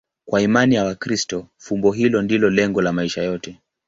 [0.25, 3.59] Kwa imani ya Wakristo, fumbo hilo ndilo lengo la maisha yote.